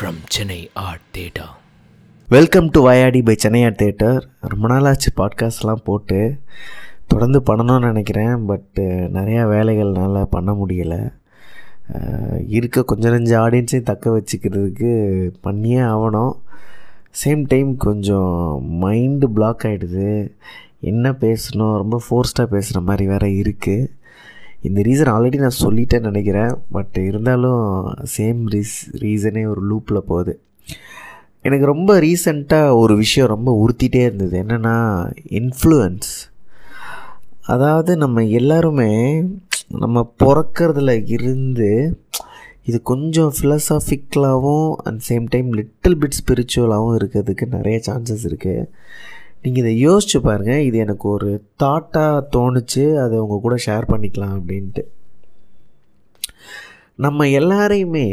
[0.00, 1.46] From Chennai art theatre
[2.28, 6.38] welcome to வயாடி by Chennai art theatre ரொம்ப நாளாச்சு பாட்காஸ்ட்லாம் போட்டு
[7.06, 11.12] தொடர்ந்து பண்ணணும்னு நினைக்கிறேன் பட்டு uh, நிறையா வேலைகள்னால பண்ண முடியலை.
[11.92, 14.92] Uh, இருக்க கொஞ்சம் நஞ்ச ஆடியன்ஸையும் தக்க வச்சுக்கிறதுக்கு
[15.40, 16.34] பண்ணியே ஆகணும்.
[17.24, 20.32] சேம் டைம் கொஞ்சம் மைண்டு பிளாக் ஆகிடுது
[20.80, 21.76] என்ன பேசணும்?
[21.76, 23.90] ரொம்ப ஃபோர்ஸ்டாக பேசுகிற மாதிரி வேறு இருக்குது
[24.68, 26.54] இந்த ரீசன் ஆல்ரெடி நான் சொல்லிட்டேன்னு நினைக்கிறேன்.
[26.70, 27.62] பட் இருந்தாலும்
[28.16, 30.34] சேம் ரீஸ் ரீசனே ஒரு லூப்பில் போகுது.
[31.42, 34.34] எனக்கு ரொம்ப ரீசண்டாக ஒரு விஷயம் ரொம்ப உறுத்திட்டே இருந்தது.
[34.42, 34.74] என்னென்னா
[35.40, 36.10] இன்ஃப்ளூயன்ஸ்
[37.54, 38.90] அதாவது நம்ம எல்லாருமே
[39.78, 41.70] நம்ம பிறக்கிறதுல இருந்து
[42.64, 48.68] இது கொஞ்சம் ஃபிலசாஃபிக்கலாகவும் at same time little bit ஸ்பிரிச்சுவலாகவும் இருக்கிறதுக்கு நிறைய சான்சஸ் இருக்குது
[49.42, 51.28] நீங்கள் இதை யோசிச்சு பாருங்கள் இது எனக்கு ஒரு
[51.62, 52.82] தாட்டாக தோணுச்சு.
[53.04, 54.82] அதை உங்கள் கூட ஷேர் பண்ணிக்கலாம் அப்படின்ட்டு.
[57.04, 58.08] நம்ம எல்லாரையுமே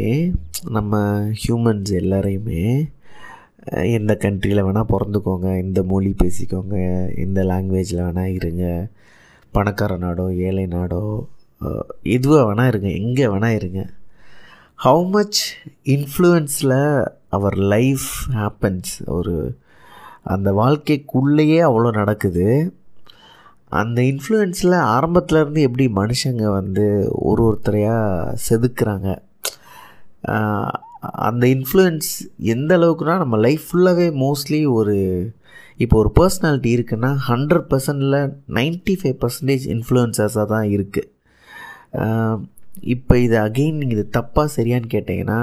[0.75, 1.01] நம்ம
[1.41, 2.61] ஹியூமன்ஸ் எல்லாரையுமே
[3.97, 5.47] எந்த கண்ட்ரியில் வேணால் பிறந்துக்கோங்க.
[5.63, 6.75] எந்த மொழி பேசிக்கோங்க.
[7.15, 8.65] எந்த லாங்குவேஜில் வேணால் இருங்க.
[9.51, 11.03] பணக்கார நாடோ ஏழை நாடோ
[12.15, 12.89] எதுவாக வேணால் இருங்க.
[13.03, 13.81] எங்கே வேணால் இருங்க.
[14.85, 15.39] ஹவு மச்
[15.95, 16.79] இன்ஃப்ளூயன்ஸில்
[17.37, 19.35] அவர் லைஃப் ஹேப்பன்ஸ் ஒரு
[20.33, 22.47] அந்த வாழ்க்கைக்குள்ளேயே அவ்வளோ நடக்குது.
[23.79, 26.85] அந்த இன்ஃப்ளூயன்ஸில் ஆரம்பத்துலேருந்து எப்படி மனுஷங்க வந்து
[27.29, 29.09] ஒரு ஒருத்தரையாக செதுக்கிறாங்க?
[31.27, 32.11] அந்த இன்ஃப்ளூயன்ஸ்
[32.53, 34.95] எந்த அளவுக்குனா நம்ம லைஃப் ஃபுல்லாகவே மோஸ்ட்லி ஒரு
[35.83, 38.17] இப்போ ஒரு பர்சனாலிட்டி இருக்குன்னா ஹண்ட்ரட் பர்சன்டில்
[38.57, 41.09] நைன்ட்டி ஃபைவ் பர்சன்டேஜ் இன்ஃப்ளூயன்சஸாக தான் இருக்குது
[42.93, 45.41] இப்போ இது அகெயின் நீங்கள் இது தப்பாக சரியான்னு கேட்டிங்கன்னா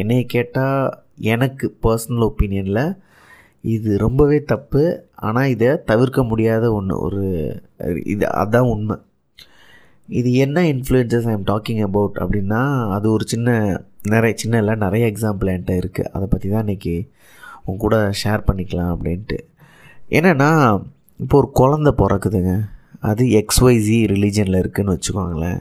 [0.00, 0.82] என்னையை கேட்டால்
[1.32, 2.84] எனக்கு பர்சனல் ஒப்பீனியனில்
[3.74, 4.82] இது ரொம்பவே தப்பு.
[5.26, 7.22] ஆனால் இதை தவிர்க்க முடியாத ஒன்று ஒரு
[8.12, 8.96] இது அதுதான் உண்மை.
[10.18, 12.60] இது என்ன influences I am talking about அப்படின்னா
[12.96, 13.56] அது ஒரு சின்ன
[14.12, 16.94] நிறைய சின்ன இல்லை நிறைய எக்ஸாம்பிள் என்கிட்ட இருக்குது அதை பற்றி தான் இன்றைக்கி
[17.66, 19.38] உங்க கூட ஷேர் பண்ணிக்கலாம் அப்படின்ட்டு.
[20.18, 20.50] என்னென்னா
[21.20, 22.52] இப்போ ஒரு குழந்த பிறக்குதுங்க.
[23.08, 25.60] அது எக்ஸ்ஒய்சி ரிலீஜனில் இருக்குதுன்னு வச்சுக்கோங்களேன்.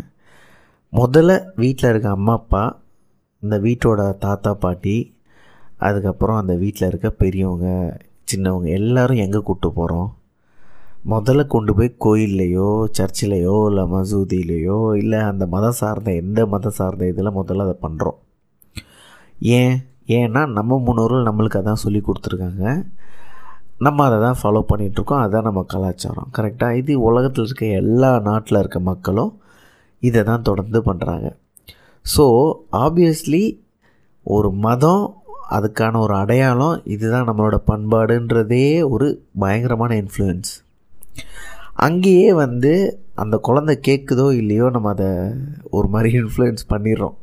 [0.93, 1.31] முதல்ல
[1.61, 2.63] வீட்டில் இருக்க அம்மா அப்பா
[3.43, 4.95] இந்த வீட்டோட தாத்தா பாட்டி
[5.79, 7.67] அதுக்கப்புறம் அந்த வீட்டில் இருக்க பெரியவங்க
[8.27, 10.07] சின்னவங்க எல்லாரும் எங்கே கூப்பிட்டு போகிறோம்
[11.05, 17.37] முதல்ல கொண்டு போய் கோயில்லையோ சர்ச்சிலையோ இல்லை மசூதியிலையோ இல்லை அந்த மதம் சார்ந்த எந்த மதம் சார்ந்த இதில்
[17.37, 18.17] முதல்ல அதை பண்ணுறோம்
[19.59, 19.75] ஏன்?
[20.09, 22.63] ஏன்னா நம்ம முன்னோர்கள் நம்மளுக்கு அதான் சொல்லி கொடுத்துருக்காங்க.
[23.79, 26.29] நம்ம அதை தான் ஃபாலோ பண்ணிகிட்ருக்கோம் அதுதான் நம்ம கலாச்சாரம்.
[26.37, 29.31] கரெக்டாக இது உலகத்தில் இருக்க எல்லா நாட்டில் இருக்க மக்களும்
[30.01, 31.27] இதை தான் தொடர்ந்து பண்ணுறாங்க
[32.05, 32.25] ஸோ
[32.77, 33.43] ஆப்வியஸ்லி
[34.25, 35.03] ஒரு மதம்
[35.49, 40.51] அதுக்கான ஒரு அடையாளம் இதுதான் நம்மளோட பண்பாடுன்றதே ஒரு பயங்கரமான இன்ஃப்ளூயன்ஸ்
[41.73, 45.09] அங்கேயே வந்து அந்த குழந்தை கேட்குதோ இல்லையோ நம்ம அதை
[45.69, 47.13] ஒரு மாதிரி இன்ஃப்ளூயன்ஸ் பண்ணிடுறோம்.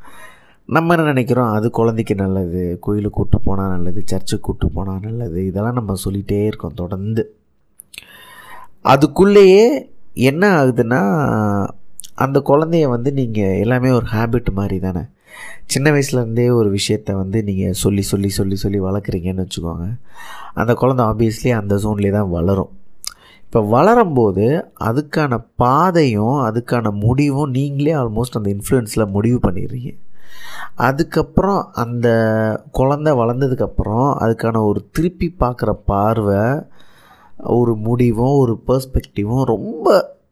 [0.66, 1.52] நம்ம என்ன நினைக்கிறோம்?
[1.52, 6.74] அது குழந்தைக்கு நல்லது கோயிலுக்கு கூப்பிட்டு போனால் நல்லது சர்ச்சுக்கு கூப்பிட்டு போனால் நல்லது இதெல்லாம் நம்ம சொல்லிகிட்டே இருக்கோம்
[6.74, 7.34] தொடர்ந்து.
[8.84, 11.00] அதுக்குள்ளேயே என்ன ஆகுதுன்னா
[12.14, 15.04] அந்த குழந்தைய வந்து நீங்கள் எல்லாமே ஒரு ஹேபிட் மாதிரி தானே?
[15.66, 19.86] சின்ன வயசுலேருந்தே ஒரு விஷயத்த வந்து நீங்கள் சொல்லி சொல்லி சொல்லி சொல்லி வளர்க்குறீங்கன்னு வச்சுக்கோங்க.
[20.54, 22.72] அந்த குழந்தை ஆப்வியஸ்லி அந்த ஜோன்லேயே தான் வளரும்.
[23.42, 24.46] இப்போ வளரும்போது
[24.80, 29.90] அதுக்கான பாதையும் அதுக்கான முடிவும் நீங்களே ஆல்மோஸ்ட் அந்த இன்ஃப்ளூயன்ஸில் முடிவு பண்ணிடுறீங்க.
[30.74, 32.08] அதுக்கப்புறம் அந்த
[32.70, 36.62] குழந்தை வளர்ந்ததுக்கப்புறம் அதுக்கான ஒரு திருப்பி பார்க்குற பார்வை
[37.54, 39.88] ஒரு முடிவும் ஒரு பர்ஸ்பெக்டிவும் ரொம்ப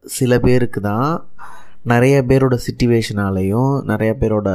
[0.07, 1.25] சில பேருக்கு தான்
[1.85, 4.49] நிறைய பேரோட சுச்சுவேஷனாலையும் நிறைய பேரோட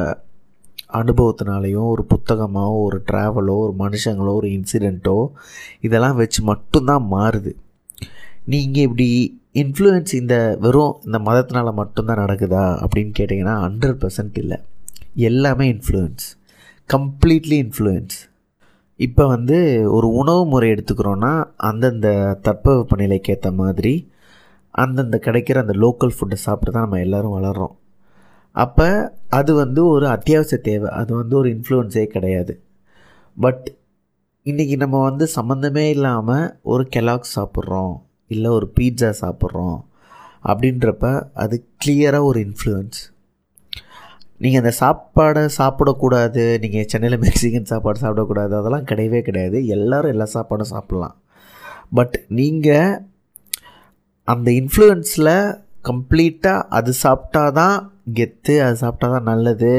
[0.93, 5.17] அனுபவத்தினாலையும் ஒரு புத்தகமோ ஒரு ட்ராவலோ ஒரு மனுஷங்களோ ஒரு இன்சிடெண்ட்டோ
[5.81, 7.51] இதெல்லாம் வச்சு மட்டும்தான் மாறுது.
[8.45, 9.07] நீங்கள் இப்படி
[9.53, 14.57] இன்ஃப்ளூயன்ஸ் இந்த வெறும் இந்த மதத்தினால் மட்டும்தான் நடக்குதா அப்படின்னு கேட்டிங்கன்னா ஹண்ட்ரட் பர்சன்ட் இல்லை.
[15.15, 16.25] எல்லாமே இன்ஃப்ளூயன்ஸ்
[16.89, 18.17] கம்ப்ளீட்லி இன்ஃப்ளூயன்ஸ்
[18.99, 19.57] இப்போ வந்து
[19.91, 22.07] ஒரு உணவு முறை எடுத்துக்கிறோன்னா அந்தந்த
[22.47, 23.93] தட்பவெப்பநிலைக்கு ஏற்ற மாதிரி
[24.71, 27.75] அந்தந்த கிடைக்கிற அந்த லோக்கல் ஃபுட்டை சாப்பிட்டு தான் நம்ம எல்லோரும் வளர்கிறோம்
[28.63, 28.87] அப்போ
[29.39, 30.89] அது வந்து ஒரு அத்தியாவசிய தேவை.
[30.99, 32.53] அது வந்து ஒரு இன்ஃப்ளூயன்ஸே கிடையாது.
[33.37, 33.65] பட்
[34.45, 37.93] இன்றைக்கி நம்ம வந்து சம்மந்தமே இல்லாமல் ஒரு கெலாக்ஸ் சாப்பிட்றோம்
[38.27, 39.77] இல்லை ஒரு பீட்சா சாப்பிட்றோம்
[40.43, 41.05] அப்படின்றப்ப
[41.43, 41.55] அது
[41.85, 42.99] கிளியராக ஒரு இன்ஃப்ளூயன்ஸ்
[44.43, 49.59] நீங்கள் அந்த சாப்பாடை சாப்பிடக்கூடாது நீங்கள் சென்னையில் மெக்சிகன் சாப்பாடு சாப்பிடக்கூடாது அதெல்லாம் கிடையவே கிடையாது.
[49.75, 51.15] எல்லோரும் எல்லா சாப்பாடும் சாப்பிட்லாம்.
[51.93, 52.91] பட் நீங்கள்
[54.27, 55.33] அந்த இன்ஃப்ளூயன்ஸில்
[55.89, 57.77] கம்ப்ளீட்டாக அது சாப்பிட்டா தான்
[58.17, 59.71] கெத்து அது சாப்பிட்டா தான் நல்லது.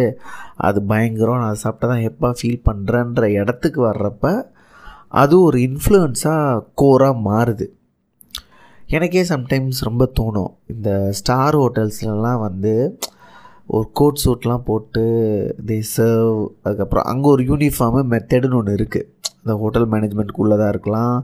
[0.66, 4.32] அது பயங்கரம் நான் அதை சாப்பிட்டா தான் எப்போ ஃபீல் பண்ணுறேன்ற இடத்துக்கு வர்றப்ப
[5.22, 7.66] அது ஒரு இன்ஃப்ளூயன்ஸாக கோராக மாறுது.
[8.96, 10.52] எனக்கே சம்டைம்ஸ் ரொம்ப தோணும்.
[10.74, 12.74] இந்த ஸ்டார் ஹோட்டல்ஸ்லலாம் வந்து
[13.76, 15.02] ஒரு கோட் சூட்லாம் போட்டு
[15.68, 19.08] தே சர்வ் அதுக்கப்புறம் அங்கே ஒரு யூனிஃபார்மு மெத்தடுன்னு ஒன்று இருக்குது
[19.48, 21.16] அந்த ஹோட்டல் மேனேஜ்மெண்ட்குள்ளதாக தான் இருக்கலாம்?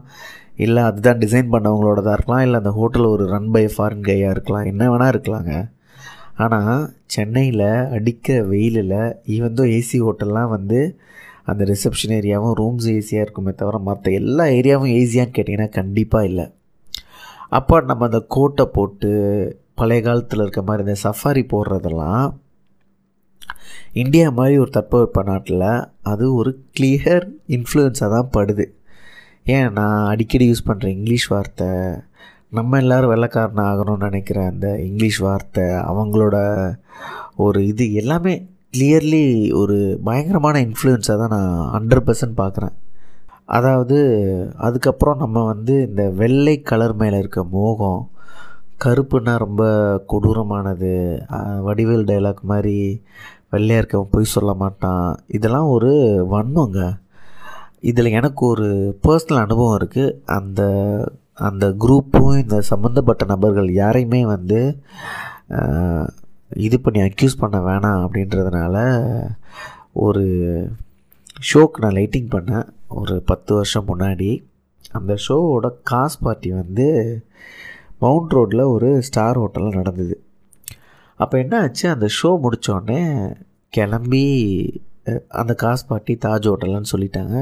[0.65, 2.43] இல்லை அதுதான் டிசைன் பண்ணவங்களோட தான் இருக்கலாம்?
[2.47, 4.67] இல்லை அந்த ஹோட்டல் ஒரு ரன் பை ஃபாரின் கையாக இருக்கலாம்?
[4.71, 5.53] என்ன வேணால் இருக்கலாங்க.
[6.43, 6.79] ஆனால்
[7.13, 8.95] சென்னையில் அடிக்கிற வெயிலில்
[9.35, 10.79] ஈவந்தோ ஏசி ஹோட்டல்லாம் வந்து
[11.51, 16.45] அந்த ரிசப்ஷன் ஏரியாவும் ரூம்ஸ் ஏசியாக இருக்குமே தவிர மற்ற எல்லா ஏரியாவும் ஏசியான்னு கேட்டிங்கன்னா கண்டிப்பாக இல்லை.
[17.57, 19.11] அப்போ நம்ம அந்த கோட்டை போட்டு
[19.79, 22.25] பழைய காலத்தில் இருக்க மாதிரி இந்த சஃபாரி போடுறதெல்லாம்
[23.93, 25.65] இந்தியா மாதிரி ஒரு தட்பவெப்ப நாட்டில்
[26.03, 28.65] அது ஒரு கிளியர் இன்ஃப்ளூயன்ஸாக தான் படுது.
[29.45, 31.69] ஏன் நான் அடிக்கடி யூஸ் பண்ணுற இங்கிலீஷ் வார்த்தை
[32.49, 36.37] நம்ம எல்லோரும் வெள்ளைக்காரன் ஆகணும்னு நினைக்கிற அந்த இங்கிலீஷ் வார்த்தை அவங்களோட
[37.35, 38.33] ஒரு இது எல்லாமே
[38.73, 42.75] கிளியர்லி ஒரு பயங்கரமான இன்ஃப்ளூயன்ஸாக தான் நான் ஹண்ட்ரட் பர்சன்ட் பார்க்குறேன்
[43.45, 43.97] அதாவது
[44.57, 48.01] அதுக்கப்புறம் நம்ம வந்து இந்த வெள்ளை கலர் மேலே இருக்க மோகம்
[48.83, 49.63] கருப்புன்னா ரொம்ப
[50.07, 50.91] கொடூரமானது
[51.63, 52.77] வடிவேல் டைலாக் மாதிரி
[53.55, 55.07] வெள்ளையாக இருக்கவன் பொய் சொல்ல மாட்டான்.
[55.37, 55.91] இதெல்லாம் ஒரு
[56.33, 56.79] வன்மங்க.
[57.89, 58.67] இதில் எனக்கு ஒரு
[59.05, 60.61] பர்சனல் அனுபவம் இருக்குது அந்த
[61.47, 64.59] அந்த குரூப்பும் இந்த சம்மந்தப்பட்ட நபர்கள் யாரையுமே வந்து
[66.65, 68.75] இது பண்ணி அக்யூஸ் பண்ண வேணாம் அப்படின்றதுனால
[70.05, 70.23] ஒரு
[71.49, 72.67] ஷோக்கு நான் லைட்டிங் பண்ணேன்.
[72.99, 74.29] ஒரு பத்து வருஷம் முன்னாடி.
[74.91, 76.87] அந்த ஷோவோட காஸ் பார்ட்டி வந்து
[78.03, 80.15] மவுண்ட் ரோட்டில் ஒரு ஸ்டார் ஹோட்டலில் நடந்தது.
[81.21, 83.01] அப்போ என்ன ஆச்சு அந்த ஷோ முடித்தோடனே
[83.77, 84.25] கிளம்பி
[85.41, 87.35] அந்த காஸ் பார்ட்டி தாஜ் ஹோட்டல்னு சொல்லிட்டாங்க.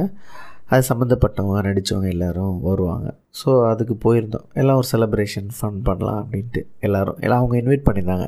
[0.72, 3.08] அது சம்மந்தப்பட்டவங்க நடித்தவங்க எல்லோரும் வருவாங்க.
[3.40, 4.46] ஸோ அதுக்கு போயிருந்தோம்.
[4.62, 8.28] எல்லாம் ஒரு செலப்ரேஷன் ஃபன் பண்ணலாம் அப்படின்ட்டு எல்லோரும் எல்லாம் அவங்க இன்வைட் பண்ணியிருந்தாங்க.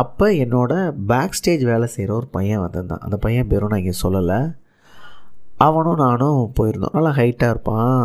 [0.00, 0.72] அப்போ என்னோட
[1.10, 3.04] பேக் ஸ்டேஜ் வேலை செய்கிற ஒரு பையன் வந்திருந்தான்.
[3.06, 4.40] அந்த பையன் பேரும் நான் இங்கே சொல்லலை.
[5.66, 6.96] அவனும் நானும் போயிருந்தோம்.
[6.96, 8.02] நல்லா ஹைட்டாக இருப்பான்.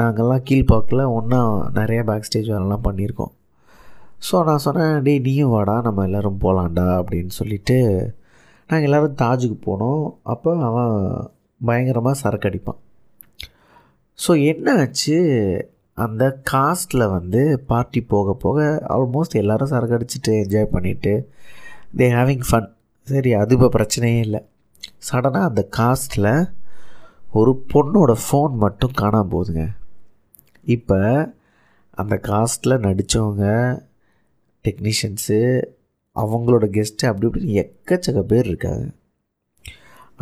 [0.00, 1.40] நாங்கள்லாம் கீழ்பாக்கில் ஒன்றா
[1.80, 3.32] நிறையா பேக் ஸ்டேஜ் வேலைலாம் பண்ணியிருக்கோம்.
[4.26, 7.76] ஸோ நான் சொன்னேன் டேய் நீயும் வாடா நம்ம எல்லோரும் போகலான்டா அப்படின்னு சொல்லிவிட்டு
[8.70, 10.02] நாங்கள் எல்லோரும் தாஜுக்கு போனோம்.
[10.32, 10.94] அப்போ அவன்
[11.60, 12.80] பயங்கரமாக சரக்கு அடிப்பான்.
[14.18, 15.18] ஸோ என்ன ஆச்சு?
[15.94, 18.66] அந்த காஸ்ட்டில் வந்து பார்ட்டி போக போக
[18.96, 21.14] ஆல்மோஸ்ட் எல்லோரும் சரக்கு அடிச்சுட்டு என்ஜாய் பண்ணிவிட்டு
[21.98, 22.68] தே ஹேவிங் ஃபன்
[23.06, 24.40] சரி அது இப்போ பிரச்சனையே இல்லை.
[25.08, 26.32] சடனாக அந்த காஸ்ட்டில்
[27.32, 29.64] ஒரு பொண்ணோட ஃபோன் மட்டும் காணாம போகுதுங்க.
[30.76, 30.98] இப்போ
[31.90, 33.46] அந்த காஸ்ட்டில் நடித்தவங்க
[34.64, 35.38] டெக்னீஷியன்ஸு
[36.16, 38.86] அவங்களோட கெஸ்ட்டு அப்படி இப்படின்னு எக்கச்சக்க பேர் இருக்காங்க.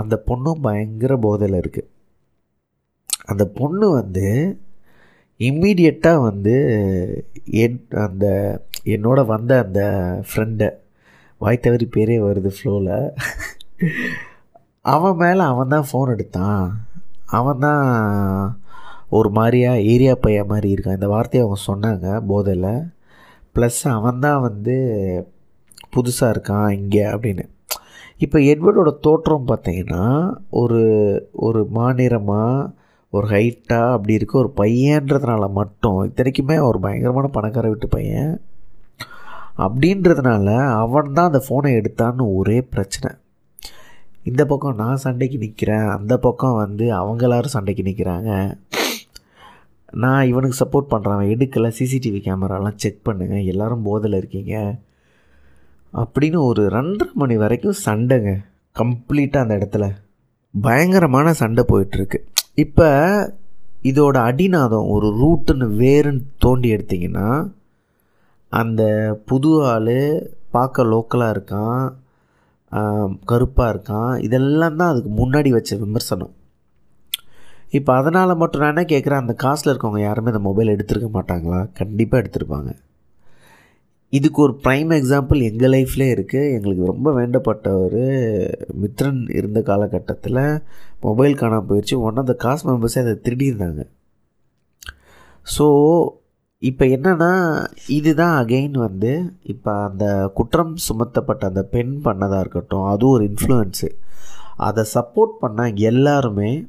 [0.00, 1.90] அந்த பொண்ணும் பயங்கர போதையில் இருக்குது
[3.32, 4.26] அந்த பொண்ணு வந்து
[5.40, 6.54] இம்மீடியட்டாக வந்து
[7.62, 8.26] என் அந்த
[8.94, 9.80] என்னோட வந்த அந்த
[10.28, 10.68] ஃப்ரெண்டை
[11.40, 12.94] வாய் தவறி பேரே வருது ஃப்ளோவில்
[14.94, 16.62] அவன் மேலே அவன் தான் ஃபோன் எடுத்தான்.
[17.38, 17.82] அவன் தான்
[19.08, 20.98] ஒரு மாதிரியா ஏரியா பையன் மாதிரி இருக்கான்.
[21.00, 22.70] இந்த வார்த்தையை அவங்க சொன்னாங்க போதையில்.
[23.56, 24.76] ப்ளஸ் அவன் தான் வந்து
[25.94, 27.44] புதுசாக இருக்கான் இங்கே அப்படின்னு.
[28.24, 30.04] இப்போ எட்வர்டோட தோற்றம் பார்த்தீங்கன்னா
[30.60, 30.82] ஒரு
[31.46, 32.70] ஒரு மாநிறமாக
[33.12, 38.32] ஒரு ஹைட்டாக அப்படி இருக்க ஒரு பையன்றதுனால மட்டும் இத்தனைக்குமே ஒரு பயங்கரமான பணக்கார வீட்டு பையன்.
[39.66, 40.48] அப்படின்றதுனால
[40.80, 43.10] அவன் தான் அந்த ஃபோனை எடுத்தான்னு ஒரே பிரச்சனை.
[44.30, 48.30] இந்த பக்கம் நான் சண்டைக்கு நிற்கிறேன் அந்த பக்கம் வந்து அவங்க எல்லாரும் சண்டைக்கு நிற்கிறாங்க
[49.93, 51.73] நான் இவனுக்கு சப்போர்ட் பண்ணுறவன் எடுக்கலை.
[51.78, 54.78] சிசிடிவி கேமராலாம் செக் பண்ணுங்கள் எல்லோரும் போதில் இருக்கீங்க.
[55.95, 58.45] அப்படின்னு ஒரு ரெண்டரை மணி வரைக்கும் சண்டைங்க.
[58.78, 59.90] கம்ப்ளீட்டாக அந்த இடத்துல.
[60.61, 62.16] பயங்கரமான சண்டை போயிட்டுருக்கு.
[62.55, 62.88] இப்போ
[63.83, 67.52] இதோட அடிநாதம் ஒரு ரூட்டுன்னு வேறுன்னு தோண்டி எடுத்திங்கன்னா
[68.49, 68.83] அந்த
[69.26, 71.93] புது ஆள் பார்க்க லோக்கலாக இருக்கான்.
[73.25, 74.23] கருப்பாக இருக்கான்.
[74.23, 76.35] இதெல்லாம் தான் அதுக்கு முன்னாடி வச்ச விமர்சனம்.
[77.73, 81.68] இப்போ அதனால் மட்டும் நான் என்ன கேட்குறேன் அந்த காசில் இருக்கவங்க யாருமே அந்த மொபைல் எடுத்திருக்க மாட்டாங்களா?
[81.80, 82.70] கண்டிப்பாக எடுத்திருப்பாங்க.
[84.12, 88.02] இதுக்கு ஒரு ப்ரைம் எக்ஸாம்பிள் எங்கள் லைஃப்லேயே இருக்குது எங்களுக்கு ரொம்ப வேண்டப்பட்ட ஒரு
[88.82, 90.61] மித்ரன் இருந்த காலகட்டத்தில்
[91.00, 93.82] மொபைல் காணாமல் போயிடுச்சு ஒன் ஆஃப் த காஸ்ட் மெம்பர்ஸே அதை திருடியிருந்தாங்க.
[95.46, 95.66] ஸோ
[96.62, 97.32] இப்போ என்னென்னா
[97.87, 103.88] இதுதான் அகெயின் வந்து இப்போ அந்த குற்றம் சுமத்தப்பட்ட அந்த பெண் பண்ணதாக இருக்கட்டும் அதுவும் ஒரு இன்ஃப்ளூயன்ஸு
[104.56, 106.66] அதை சப்போர்ட் பண்ண எல்லாருமே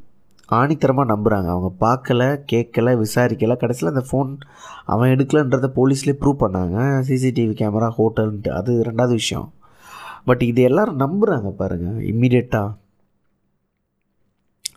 [0.50, 3.58] ஆணித்தரமாக நம்புகிறாங்க அவங்க பார்க்கல கேட்கல விசாரிக்கலை.
[3.58, 4.38] கடைசியில் அந்த ஃபோன்
[4.86, 6.78] அவன் எடுக்கலன்றதை போலீஸ்லேயே ப்ரூவ் பண்ணாங்க.
[7.08, 9.54] சிசிடிவி கேமரா ஹோட்டல்ன்ட்டு அது ரெண்டாவது விஷயம்.
[10.26, 12.76] பட் இது எல்லோரும் நம்புகிறாங்க பாருங்கள் இம்மிடியட்டாக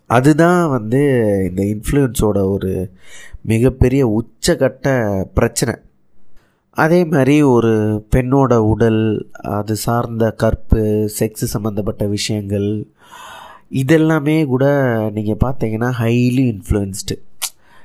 [0.06, 1.00] அதுதான் வந்து
[1.48, 2.90] இந்த இன்ஃப்ளூயன்ஸோட ஒரு
[3.42, 4.88] மிகப்பெரிய உச்சகட்ட
[5.34, 5.74] பிரச்சனை.
[6.70, 7.72] அதே மாதிரி ஒரு
[8.14, 12.68] பெண்ணோட உடல் அது சார்ந்த கற்பு செக்ஸு சம்மந்தப்பட்ட விஷயங்கள்
[13.70, 14.64] இதெல்லாமே கூட
[15.12, 17.14] நீங்கள் பார்த்தீங்கன்னா ஹைலி இன்ஃப்ளூயன்ஸ்டு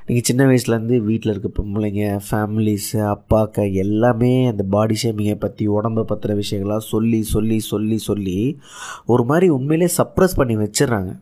[0.08, 6.36] நீங்கள் சின்ன வயசுலேருந்து வீட்டில் இருக்க பொம்பளைங்க ஃபேமிலிஸு அப்பாக்க எல்லாமே அந்த பாடி ஷேமிங்கை பற்றி உடம்பை பற்றின
[6.36, 8.39] விஷயங்களாக சொல்லி சொல்லி சொல்லி சொல்லி
[9.06, 11.13] ஒரு மாதிரி உண்மையிலே சப்ரஸ் பண்ணி வச்சிடுறாங்க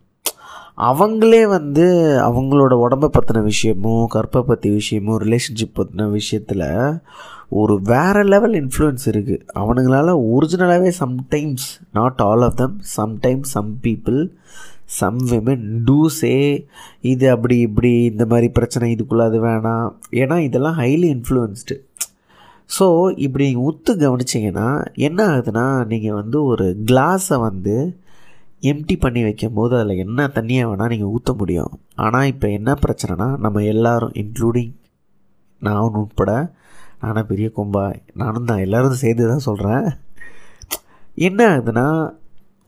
[0.83, 1.85] அவங்களே வந்து
[2.23, 6.67] அவங்களோட உடம்பை பற்றின விஷயமும் கற்பை பற்றி விஷயமும் ரிலேஷன்ஷிப் பற்றின விஷயத்தில்
[7.61, 14.19] ஒரு வேறு லெவல் இன்ஃப்ளூயன்ஸ் இருக்குது அவனுங்களால் ஒரிஜினலாகவே sometimes not all of them sometimes some people
[14.99, 16.31] some women do say
[17.11, 19.89] இது அப்படி இப்படி இந்த மாதிரி பிரச்சனை இதுக்குள்ளே அது வேணாம்.
[20.21, 21.77] ஏன்னா இதெல்லாம் ஹைலி இன்ஃப்ளூயன்ஸ்டு
[22.77, 22.85] ஸோ
[23.25, 24.67] இப்படி நீங்கள் உத்து கவனிச்சிங்கன்னா
[25.07, 27.75] என்ன ஆகுதுன்னா நீங்கள் வந்து ஒரு கிளாஸை வந்து
[28.71, 31.73] எம்டி பண்ணி வைக்கும் போது அதில் என்ன தண்ணியாக வேணால் நீங்கள் ஊற்ற முடியும்.
[31.95, 34.73] ஆனால் இப்போ என்ன பிரச்சனைனா நம்ம எல்லோரும் இன்க்ளூடிங்
[35.61, 36.31] நான் உட்பட
[37.03, 37.85] நானும் பெரிய கும்பா?
[38.21, 38.63] நானும் தான்.
[38.65, 39.85] எல்லோரும் சேர்ந்து தான் சொல்கிறேன்
[41.27, 41.87] என்ன ஆகுதுன்னா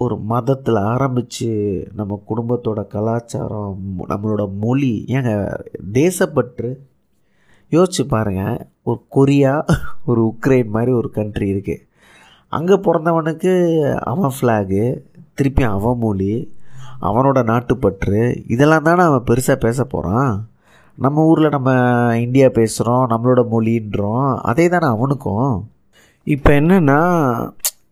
[0.03, 1.49] ஒரு மதத்தில் ஆரம்பித்து
[1.99, 3.77] நம்ம குடும்பத்தோட கலாச்சாரம்
[4.11, 5.31] நம்மளோட மொழி ஏங்க
[5.99, 6.71] தேசப்பற்று.
[7.71, 8.57] யோசிச்சு பாருங்கள்
[8.89, 9.53] ஒரு கொரியா
[10.09, 11.83] ஒரு உக்ரைன் மாதிரி ஒரு கண்ட்ரி இருக்குது
[12.53, 13.53] அங்கே பிறந்தவனுக்கு
[14.11, 14.83] அவன் ஃப்ளாகு
[15.37, 16.33] திருப்பி அவன் மொழி
[17.07, 18.21] அவனோட நாட்டுப்பற்று.
[18.53, 20.33] இதெல்லாம் தானே அவன் பெருசாக பேச போகிறான்
[21.03, 21.69] நம்ம ஊரில் நம்ம
[22.25, 24.27] இந்தியா பேசுகிறோம் நம்மளோட மொழின்றோம்.
[24.49, 25.55] அதே தானே அவனுக்கும்.
[26.27, 26.99] இப்போ என்னென்னா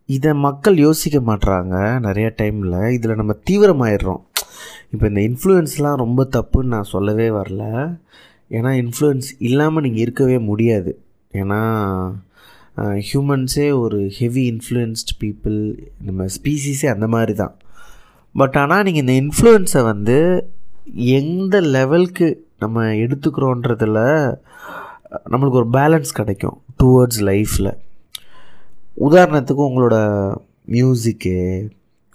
[0.10, 2.78] இதை மக்கள் யோசிக்க மாட்றாங்க நிறைய டைமில்.
[2.98, 4.22] இதில் நம்ம தீவிரமாயிடுறோம்.
[4.94, 7.64] இப்போ இந்த இன்ஃப்ளூயன்ஸ்லாம் ரொம்ப தப்புன்னு நான் சொல்லவே வரல.
[8.52, 10.94] ஏன்னா இன்ஃப்ளூயன்ஸ் இல்லாமல் நீங்கள் இருக்கவே முடியாது.
[11.34, 11.62] ஏன்னா
[13.10, 15.60] ஹியூமன்ஸே ஒரு ஹெவி இன்ஃப்ளூயன்ஸ்ட் பீப்புள்
[16.08, 17.54] நம்ம ஸ்பீசிஸே அந்த மாதிரி தான்
[18.36, 20.18] பட் ஆனால் நீங்கள் இந்த இன்ஃப்ளூயன்ஸை வந்து
[21.18, 22.28] எந்த லெவலுக்கு
[22.64, 24.02] நம்ம எடுத்துக்கிறோன்றதில்
[25.32, 27.72] நம்மளுக்கு ஒரு பேலன்ஸ் கிடைக்கும் டுவர்ட்ஸ் லைஃப்பில்
[28.98, 29.98] உதாரணத்துக்கு உங்களோட
[30.68, 31.38] மியூசிக்கு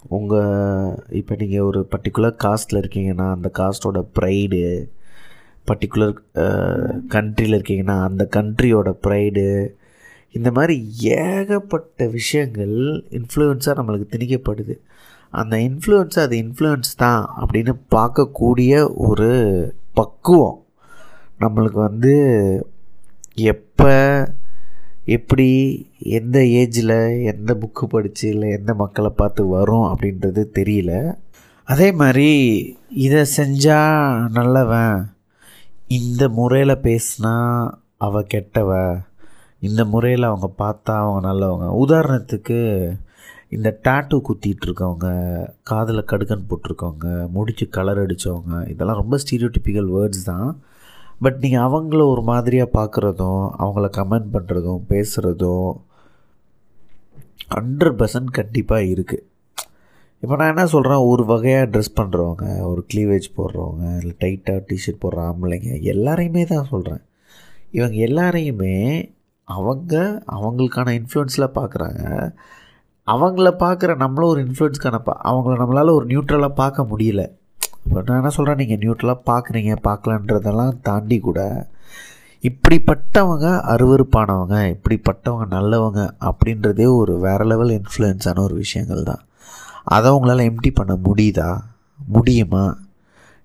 [0.09, 4.61] உங்கள் இப்போ நீங்கள் ஒரு பர்டிகுலர் காஸ்ட்டில் இருக்கீங்கன்னா அந்த காஸ்ட்டோட ப்ரைடு
[5.67, 6.15] பர்டிகுலர்
[7.15, 9.45] கண்ட்ரியில் இருக்கீங்கன்னா அந்த கண்ட்ரியோட ப்ரைடு
[10.35, 10.75] இந்த மாதிரி
[11.17, 12.75] ஏகப்பட்ட விஷயங்கள்
[13.11, 14.75] இன்ஃப்ளூயன்ஸாக நம்மளுக்கு திணிக்கப்படுது.
[15.33, 19.31] அந்த இன்ஃப்ளூயன்ஸ் அது இன்ஃப்ளூயன்ஸ் தான் அப்படின்னு பார்க்கக்கூடிய ஒரு
[19.99, 20.59] பக்குவம்.
[21.39, 22.15] நம்மளுக்கு வந்து
[23.51, 23.93] எப்போ
[25.05, 25.47] எப்படி
[26.17, 30.91] எந்த ஏஜில் எந்த புக்கு படித்து இல்லை எந்த மக்களை பார்த்து வரும் அப்படின்றது தெரியல.
[31.63, 32.29] அதே மாதிரி
[33.05, 34.97] இதை செஞ்சால் நல்லவன்.
[35.87, 37.35] இந்த முறையில் பேசினா
[37.97, 38.69] அவ கெட்டவ.
[39.59, 41.67] இந்த முறையில் அவங்க பார்த்தா அவங்க நல்லவங்க.
[41.85, 42.59] உதாரணத்துக்கு
[43.51, 45.07] இந்த டாட்டூ குத்திட்டு இருக்கவங்க
[45.63, 50.49] காதில் கடுக்கன் போட்டிருக்கவங்க முடிச்சு கலர் அடித்தவங்க இதெல்லாம் ரொம்ப ஸ்டீரியோடிப்பிக்கல் வேர்ட்ஸ் தான்.
[51.21, 55.71] பட் நீங்கள் அவங்கள ஒரு மாதிரியாக பார்க்குறதும் அவங்கள கமெண்ட் பண்ணுறதும் பேசுகிறதும்
[57.49, 59.25] ஹண்ட்ரட் பர்சன்ட் கண்டிப்பாக இருக்குது
[60.23, 65.19] இப்போ நான் என்ன சொல்கிறேன் ஒரு வகையாக ட்ரெஸ் பண்ணுறவங்க ஒரு க்ளீவேஜ் போடுறவங்க இல்லை டைட்டாக டிஷர்ட் போடுற
[65.27, 67.03] ஆம்பளைங்க எல்லாரையுமே தான் சொல்கிறேன்
[67.71, 68.75] இவங்க எல்லாரையுமே
[69.47, 69.93] அவங்க
[70.27, 72.03] அவங்களுக்கான இன்ஃப்ளூயன்ஸில் பார்க்குறாங்க
[73.13, 77.21] அவங்கள பார்க்குற நம்மளும் ஒரு இன்ஃப்ளூயன்ஸ்க்கான கணப்பா அவங்கள நம்மளால் ஒரு நியூட்ரலாக பார்க்க முடியல.
[77.85, 81.39] இப்போ நான் என்ன சொல்கிறேன் நீங்கள் நியூட்ரலாக பார்க்குறீங்க பார்க்கலன்றதெல்லாம் தாண்டி கூட
[82.43, 89.23] இப்படிப்பட்டவங்க அருவறுப்பானவங்க இப்படிப்பட்டவங்க நல்லவங்க அப்படின்றதே ஒரு வேறு லெவல் இன்ஃப்ளூயன்ஸான ஒரு விஷயங்கள் தான்.
[89.83, 91.49] அதை உங்களால் எம்டி பண்ண முடியுதா?
[91.99, 92.63] முடியுமா?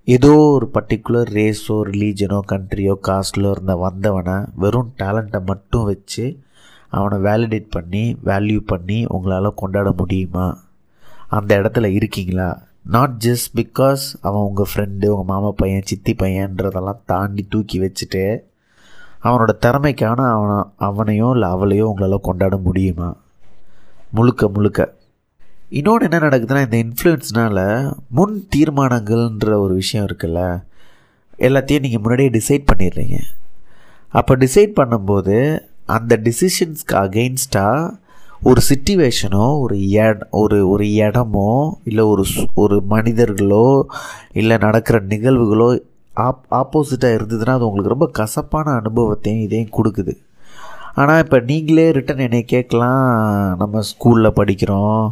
[0.09, 6.25] ஏதோ ஒரு பர்டிகுலர் ரேஸோ ரிலீஜனோ கண்ட்ரியோ காஸ்ட்லோ இருந்த வந்தவனை வெறும் டேலண்ட்டை மட்டும் வச்சு
[6.99, 10.47] அவனை வேலிடேட் பண்ணி வேல்யூ பண்ணி உங்களால் கொண்டாட முடியுமா?
[11.29, 12.49] அந்த இடத்துல இருக்கீங்களா?
[12.95, 18.25] நாட் ஜஸ்ட் பிகாஸ் அவன் உங்கள் ஃப்ரெண்டு உங்கள் மாமா பையன் சித்தி பையன்றதெல்லாம் தாண்டி தூக்கி வச்சுட்டு
[19.23, 20.59] அவனோட திறமைக்கான அவனை
[20.89, 23.09] அவனையோ இல்லை அவளையோ உங்களால் கொண்டாட முடியுமா?
[24.11, 24.81] முழுக்க முழுக்க.
[25.69, 27.65] இன்னொன்று என்ன நடக்குதுன்னா இந்த இன்ஃப்ளூயன்ஸ்னால்
[28.09, 30.41] முன் தீர்மானங்கள்ன்ற ஒரு விஷயம் இருக்குல்ல
[31.39, 33.19] எல்லாத்தையும் நீங்கள் முன்னாடியே டிசைட் பண்ணிடுறீங்க.
[34.19, 35.37] அப்போ டிசைட் பண்ணும்போது
[35.87, 37.95] அந்த டிசிஷன்ஸ்க்கு அகெயின்ஸ்டாக
[38.43, 42.25] ஒரு சிட்டிவேஷனோ ஒரு இட ஒரு ஒரு இடமோ இல்லை ஒரு
[42.55, 43.87] ஒரு மனிதர்களோ
[44.33, 45.81] இல்லை நடக்கிற நிகழ்வுகளோ
[46.15, 50.17] ஆப் ஆப்போசிட்டாக இருந்ததுன்னா அது உங்களுக்கு ரொம்ப கசப்பான அனுபவத்தையும் இதையும் கொடுக்குது.
[50.95, 53.57] ஆனால் இப்போ நீங்களே ரிட்டன் என்னை கேட்கலாம்.
[53.57, 55.09] நம்ம ஸ்கூலில் படிக்கிறோம்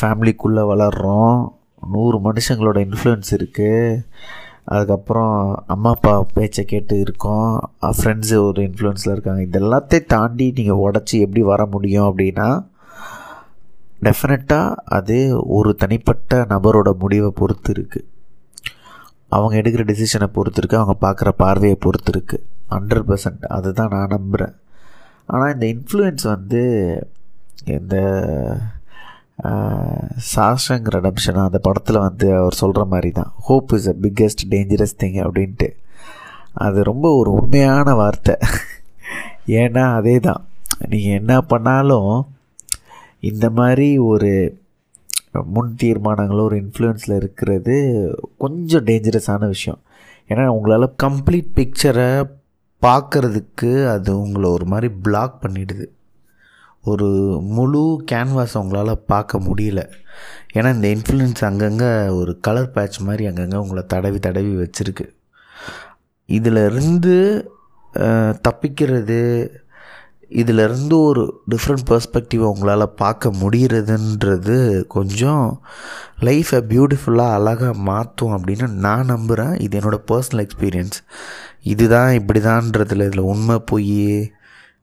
[0.00, 1.48] ஃபேமிலிக்குள்ளே வளர்கிறோம்
[1.92, 4.02] நூறு மனுஷங்களோட இன்ஃப்ளூயன்ஸ் இருக்குது
[4.72, 5.34] அதுக்கப்புறம்
[5.74, 7.50] அம்மா அப்பா பேச்சை கேட்டு இருக்கோம்.
[7.98, 9.42] ஃப்ரெண்ட்ஸு ஒரு இன்ஃப்ளூயன்ஸில் இருக்காங்க.
[9.48, 12.48] இதெல்லாத்தையும் தாண்டி நீங்கள் உடச்சி எப்படி வர முடியும் அப்படின்னா
[14.06, 15.16] டெஃபினட்டாக அது
[15.58, 18.06] ஒரு தனிப்பட்ட நபரோட முடிவை பொறுத்து இருக்குது
[19.36, 22.44] அவங்க எடுக்கிற டிசிஷனை பொறுத்து இருக்குது அவங்க பார்க்குற பார்வையை பொறுத்து இருக்குது
[22.74, 24.54] ஹண்ட்ரட் பர்சன்ட் அதுதான் நான் நம்புகிறேன்
[25.26, 26.62] ஆனால் இந்த இன்ஃப்ளூயன்ஸ் வந்து
[27.76, 27.96] இந்த
[30.34, 35.18] சாஷங் ரெடம்ஷன் அந்த படத்தில் வந்து அவர் சொல்கிற மாதிரி தான் hope is a biggest dangerous thing
[35.26, 35.68] அப்படின்ட்டு.
[36.52, 38.34] அது ரொம்ப ஒரு உண்மையான வார்த்தை.
[39.46, 40.46] ஏன்னா அதே தான்
[40.88, 42.26] நீங்கள் என்ன பண்ணாலும்
[43.20, 44.58] இந்த மாதிரி ஒரு
[45.44, 47.74] முன் தீர்மானங்களோ ஒரு இன்ஃப்ளூயன்ஸில் இருக்கிறது
[48.38, 49.80] கொஞ்சம் டேஞ்சரஸான விஷயம்.
[50.28, 52.30] ஏன்னா உங்களால் கம்ப்ளீட் பிக்சரை
[52.82, 55.86] பார்க்குறதுக்கு அது உங்களை ஒரு மாதிரி பிளாக் பண்ணிடுது.
[56.92, 57.08] ஒரு
[57.56, 59.80] முழு கேன்வாஸ் உங்களால் பார்க்க முடியல.
[60.56, 65.06] ஏன்னா இந்த இன்ஃப்ளூயன்ஸ் அங்கங்கே ஒரு கலர் பேட்ச் மாதிரி அங்கங்கே உங்களை தடவி தடவி வச்சுருக்கு.
[66.28, 67.14] இதிலிருந்து
[68.46, 69.20] தப்பிக்கிறது
[70.40, 75.44] இதிலிருந்து ஒரு டிஃப்ரெண்ட் பர்ஸ்பெக்டிவை உங்களால் பார்க்க முடிகிறதுன்றது கொஞ்சம்
[76.20, 80.98] லைஃப்பை பியூட்டிஃபுல்லாக அழகாக மாற்றும் அப்படின்னு நான் நம்புகிறேன் இது என்னோடய பர்சனல் எக்ஸ்பீரியன்ஸ்
[81.72, 83.94] இதுதான் இப்படி தான்றதில் இதில் உண்மை போய்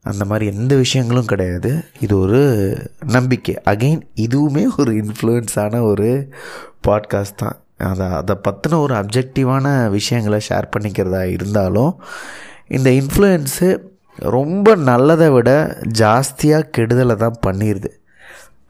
[0.03, 1.83] அந்த மாதிரி எந்த விஷயங்களும் கிடையாது.
[2.00, 2.41] இது ஒரு
[3.05, 3.55] நம்பிக்கை.
[3.65, 6.10] அகெயின் இதுவுமே ஒரு இன்ஃப்ளூயன்ஸான ஒரு
[6.88, 7.57] பாட்காஸ்ட் தான்.
[7.77, 12.01] அதை அதை பற்றின ஒரு அப்ஜெக்டிவான விஷயங்களை ஷேர் பண்ணிக்கிறதா இருந்தாலும்
[12.67, 13.69] இந்த இன்ஃப்ளூயன்ஸு
[14.15, 15.51] ரொம்ப நல்லதை விட
[16.00, 17.89] ஜாஸ்தியாக கெடுதலை தான் பண்ணிடுது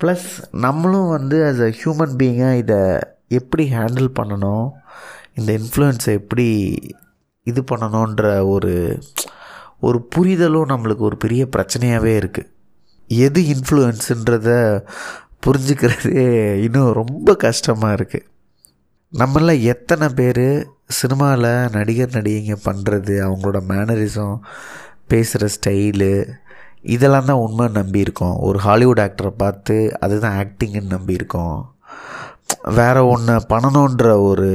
[0.02, 2.80] ப்ளஸ் நம்மளும் வந்து ஆஸ் அ ஹியூமன் பீயிங்காக இதை
[3.28, 4.70] எப்படி ஹேண்டில் பண்ணணும்?
[5.34, 6.48] இந்த இன்ஃப்ளூயன்ஸை எப்படி
[7.44, 9.00] இது பண்ணணுன்ற ஒரு
[9.84, 12.50] ஒரு புரிதலும் நம்மளுக்கு ஒரு பெரிய பிரச்சனையாகவே இருக்குது
[13.10, 14.50] எது இன்ஃப்ளூயன்ஸுன்றத
[15.46, 16.28] புரிஞ்சுக்கிறதே
[16.66, 18.30] இன்னும் ரொம்ப கஷ்டமாக இருக்குது
[19.14, 20.46] நம்மள எத்தனை பேர்
[20.92, 24.36] சினிமாவில் நடிகர் நடிகைங்க பண்ணுறது அவங்களோட மேனரிசம்
[25.08, 26.14] பேசுகிற ஸ்டைலு
[26.86, 31.58] இதெல்லாம் தான் உண்மை நம்பியிருக்கோம் ஒரு ஹாலிவுட் ஆக்டரை பார்த்து அதுதான் ஆக்டிங்குன்னு நம்பியிருக்கோம்
[32.72, 34.50] வேறு ஒன்று பண்ணணுன்ற ஒரு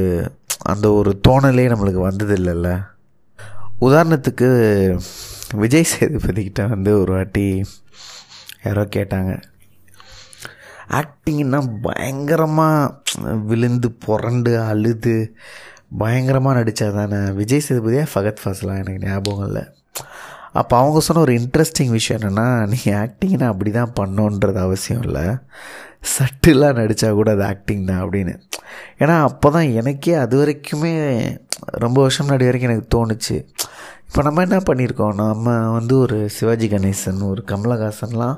[0.63, 2.69] அந்த ஒரு தோணலே நம்மளுக்கு வந்தது இல்லைல்ல
[3.87, 4.47] உதாரணத்துக்கு
[5.61, 7.45] விஜய் சேதுபதிக்கிட்ட வந்து ஒரு வாட்டி
[8.63, 9.31] யாரோ கேட்டாங்க.
[10.99, 15.15] ஆக்டிங்னா பயங்கரமாக விழுந்து புரண்டு அழுது
[15.97, 19.63] பயங்கரமாக நடித்தா தானே விஜய் சேதுபதியாக ஃபகத் ஃபாஸ்லாம் எனக்கு ஞாபகம் இல்லை.
[20.59, 25.25] அப்போ அவங்க சொன்ன ஒரு இன்ட்ரெஸ்டிங் விஷயம் என்னென்னா நீ ஆக்டிங்னா அப்படி தான் பண்ணோன்றது அவசியம் இல்லை.
[26.15, 28.35] சட்டிலாக நடித்தா கூட அது ஆக்டிங் தான் அப்படின்னு.
[29.03, 30.93] ஏன்னா அப்போ தான் எனக்கே அது வரைக்குமே
[31.83, 33.37] ரொம்ப வருஷம் முன்னாடி வரைக்கும் எனக்கு தோணுச்சு.
[34.07, 38.37] இப்போ நம்ம என்ன பண்ணியிருக்கோம் நம்ம வந்து ஒரு சிவாஜி கணேசன் ஒரு கமலஹாசன்லாம்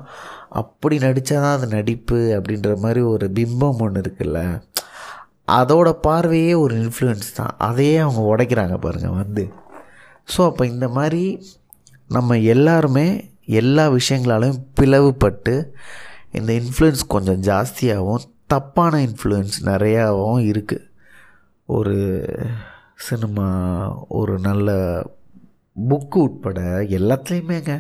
[0.62, 4.40] அப்படி நடித்தா தான் அது நடிப்பு அப்படின்ற மாதிரி ஒரு பிம்பம் ஒன்று இருக்குல்ல.
[5.60, 7.54] அதோட பார்வையே ஒரு இன்ஃப்ளூயன்ஸ் தான்.
[7.68, 9.46] அதையே அவங்க உடைக்கிறாங்க பாருங்கள் வந்து.
[10.34, 11.24] ஸோ அப்போ இந்த மாதிரி
[12.10, 13.08] நம்ம எல்லாருமே
[13.62, 15.56] எல்லா விஷயங்களாலையும் பிளவுபட்டு
[16.32, 20.88] இந்த இன்ஃப்ளூயன்ஸ் கொஞ்சம் ஜாஸ்தியாகவும் தப்பான இன்ஃப்ளூயன்ஸ் நிறையாவும் இருக்குது
[21.66, 21.98] ஒரு
[22.96, 23.48] சினிமா
[24.08, 24.70] ஒரு நல்ல
[25.76, 26.60] புக்கு உட்பட
[26.98, 27.74] எல்லாத்துலேயுமேங்க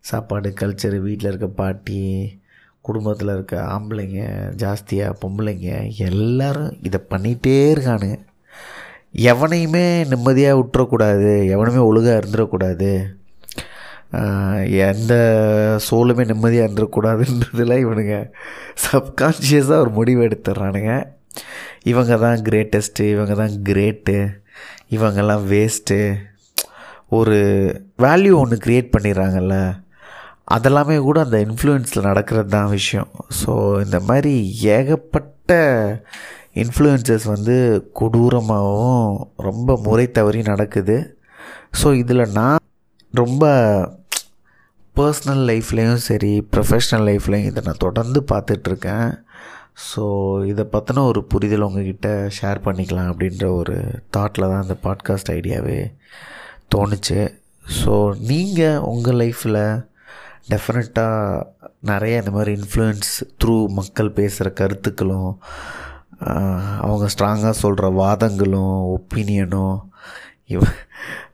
[0.00, 2.00] சாப்பாடு கல்ச்சரு வீட்டில் இருக்க பாட்டி
[2.80, 4.20] குடும்பத்தில் இருக்க ஆம்பளைங்க
[4.56, 8.18] ஜாஸ்தியாக பொம்பளைங்க எல்லோரும் இதை பண்ணிகிட்டே இருக்கானுங்க.
[9.30, 12.90] எவனையுமே நிம்மதியாக விட்டுறக்கூடாது எவனுமே ஒழுங்காக இருந்துடக்கூடாது
[14.88, 15.14] எந்த
[15.86, 18.16] சோலுமே நிம்மதியாக இருந்துடக்கூடாதுன்றதுல இவனுங்க
[18.84, 20.92] சப்கான்ஷியஸாக ஒரு முடிவு எடுத்துடுறானுங்க.
[21.90, 24.16] இவங்க தான் கிரேட்டஸ்ட்டு இவங்க தான் கிரேட்டு
[24.96, 25.98] இவங்கெல்லாம் வேஸ்ட்டு
[27.18, 27.38] ஒரு
[28.04, 29.56] வேல்யூ ஒன்று க்ரியேட் பண்ணிடுறாங்கல்ல
[30.56, 33.10] அதெல்லாமே கூட அந்த இன்ஃப்ளூயன்ஸில் நடக்கிறது தான் விஷயம்.
[33.40, 33.52] ஸோ
[33.84, 34.34] இந்த மாதிரி
[34.76, 35.52] ஏகப்பட்ட
[36.62, 37.56] இன்ஃப்ளூயன்சஸ் வந்து
[37.98, 39.06] கொடூரமாகவும்
[39.48, 40.96] ரொம்ப முறை தவறி நடக்குது.
[41.80, 42.64] ஸோ இதில் நான்
[43.14, 43.44] ரொம்ப
[44.96, 49.10] பர்சனல் லைஃப்லேயும் சரி ப்ரொஃபஷ்னல் லைஃப்லேயும் இதை நான் தொடர்ந்து பார்த்துட்ருக்கேன்.
[49.88, 50.02] ஸோ
[50.46, 53.76] இதை பற்றின ஒரு புரிதல் உங்ககிட்ட ஷேர் பண்ணிக்கலாம் அப்படின்ற ஒரு
[54.16, 55.78] தாட்டில் தான் இந்த பாட்காஸ்ட் ஐடியாவே
[56.74, 57.20] தோணுச்சு.
[57.78, 57.94] ஸோ
[58.30, 59.62] நீங்கள் உங்கள் லைஃப்பில்
[60.52, 61.46] டெஃபினட்டாக
[61.90, 63.12] நிறைய இந்த மாதிரி இன்ஃப்ளூயன்ஸ்
[63.44, 65.32] த்ரூ மக்கள் பேசுகிற கருத்துக்களும்
[66.84, 69.76] அவங்க ஸ்ட்ராங்காக சொல்கிற வாதங்களும் ஒப்பீனியனும்
[70.54, 70.62] இவ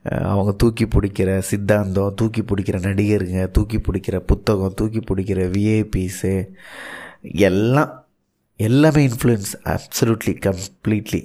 [0.05, 6.33] அவங்க தூக்கி பிடிக்கிற சித்தாந்தம் தூக்கி பிடிக்கிற நடிகருங்க தூக்கி பிடிக்கிற புத்தகம் தூக்கி பிடிக்கிற விஏபிஸு
[7.49, 8.07] எல்லாம்
[8.55, 11.21] எல்லாமே இன்ஃப்ளூயன்ஸ் அப்சல்யூட்லி கம்ப்ளீட்லி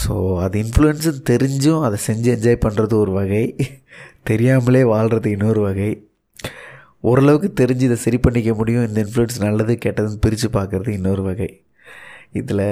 [0.00, 3.44] ஸோ அது இன்ஃப்ளூயன்ஸு தெரிஞ்சும் அதை செஞ்சு என்ஜாய் பண்ணுறது ஒரு வகை
[4.22, 5.90] தெரியாமலே வாழ்கிறது இன்னொரு வகை.
[7.00, 11.64] ஓரளவுக்கு தெரிஞ்சு இதை சரி பண்ணிக்க முடியும் இந்த இன்ஃப்ளூயன்ஸ் நல்லது கெட்டதுன்னு பிரித்து பார்க்குறது இன்னொரு வகை.
[12.32, 12.64] இதில்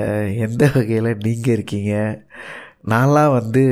[0.47, 2.25] எந்த வகையில் நீங்கள் இருக்கீங்க?
[2.85, 3.63] நான்லாம் வந்து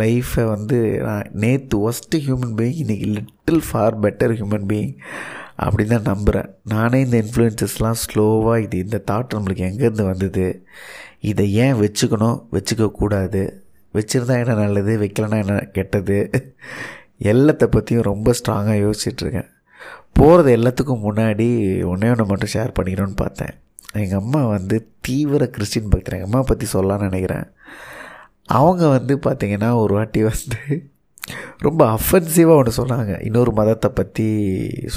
[0.00, 4.92] லைஃப்பை வந்து நான் நேற்று ஒஸ்ட்டு ஹியூமன் பீயிங் இன்றைக்கி little far better human being
[5.64, 10.46] அப்படின்னு தான் நம்புகிறேன் நானே இந்த இன்ஃப்ளூயன்சஸ்லாம் ஸ்லோவாக இது இந்த தாட் நம்மளுக்கு எங்கேருந்து வந்தது
[11.30, 13.42] இதை ஏன் வச்சுக்கணும் வச்சுக்கக்கூடாது
[13.94, 16.18] வச்சுருந்தா என்ன நல்லது வைக்கலனா என்ன கெட்டது
[17.32, 19.50] எல்லாத்தை பற்றியும் ரொம்ப ஸ்ட்ராங்காக யோசிச்சுட்ருக்கேன்
[20.18, 21.48] போகிறது எல்லாத்துக்கும் முன்னாடி
[21.84, 23.54] ஒன்றே ஒன்று மட்டும் ஷேர் பண்ணிக்கணும்னு பார்த்தேன்.
[23.92, 26.16] எங்கள் அம்மா வந்து தீவிர கிறிஸ்டின் பக்தர்.
[26.16, 27.46] எங்கள் அம்மா பற்றி சொல்லலாம்னு நினைக்கிறேன்.
[28.52, 30.60] அவங்க வந்து பார்த்திங்கன்னா ஒரு வாட்டி வந்து
[31.58, 33.12] ரொம்ப அஃபென்சிவாக ஒன்று சொன்னாங்க.
[33.22, 34.26] இன்னொரு மதத்தை பற்றி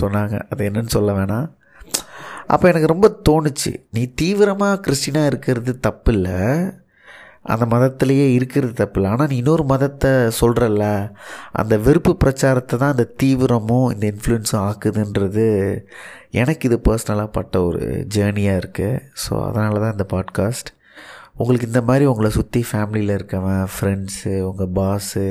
[0.02, 0.36] சொன்னாங்க.
[0.50, 1.48] அது என்னன்னு சொல்ல வேணாம்.
[2.48, 3.72] அப்போ எனக்கு ரொம்ப தோணுச்சு.
[3.92, 6.40] நீ தீவிரமாக கிறிஸ்டினாக இருக்கிறது தப்பு இல்லை
[7.46, 10.86] அந்த மதத்திலேயே இருக்கிறது தப்பு இல்லை ஆனால் நீ இன்னொரு மதத்தை சொல்கிறல்ல
[11.52, 15.48] அந்த வெறுப்பு பிரச்சாரத்தை தான் அந்த தீவிரமும் இந்த இன்ஃப்ளூயன்ஸும் ஆக்குதுன்றது
[16.32, 17.82] எனக்கு இது பர்சனலாக பட்ட ஒரு
[18.16, 20.72] ஜேர்னியாக இருக்குது ஸோ அதனால தான் இந்த பாட்காஸ்ட்
[21.36, 25.26] உங்களுக்கு இந்த மாதிரி உங்களை சுற்றி ஃபேமிலியில் இருக்கவன் ஃப்ரெண்ட்ஸு உங்கள் பாஸு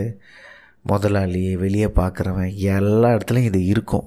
[0.90, 4.06] முதலாளி வெளியே பார்க்குறவன் எல்லா இடத்துலையும் இது இருக்கும்.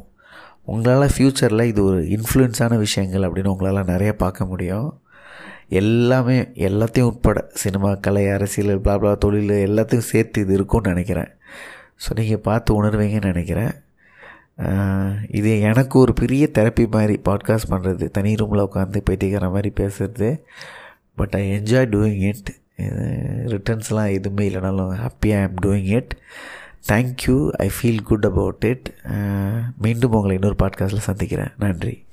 [0.72, 4.90] உங்களால் ஃப்யூச்சரில் இது ஒரு இன்ஃப்ளூயன்ஸான விஷயங்கள் அப்படின்னு உங்களால் நிறைய பார்க்க முடியும்.
[5.82, 6.36] எல்லாமே
[6.68, 11.32] எல்லாத்தையும் உட்பட சினிமா கலை அரசியல் பிளாப்ளா தொழில் எல்லாத்தையும் சேர்த்து இது இருக்கும்னு நினைக்கிறேன்.
[12.04, 13.74] ஸோ நீங்கள் பார்த்து உணர்வீங்கன்னு நினைக்கிறேன்.
[15.40, 20.30] இது எனக்கு ஒரு பெரிய தெரப்பி மாதிரி பாட்காஸ்ட் பண்ணுறது தனி ரூமில் உட்காந்து பைத்தியக்கார மாதிரி பேசுகிறது
[21.16, 22.50] but I enjoy doing it
[23.52, 26.18] ரிட்டர்ன்ஸ்லாம் எதுவுமே இல்லைனாலும் ஹாப்பியாக I am doing it
[26.90, 28.94] thank you I feel good about it
[29.78, 31.50] மீண்டும் உங்களை இன்னொரு பாட்காஸ்ட்டில் சந்திக்கிறேன்.
[31.58, 32.05] நன்றி.